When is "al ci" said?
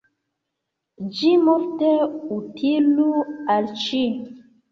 3.57-4.03